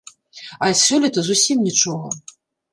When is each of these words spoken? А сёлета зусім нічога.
А 0.67 0.69
сёлета 0.83 1.19
зусім 1.29 1.63
нічога. 1.69 2.09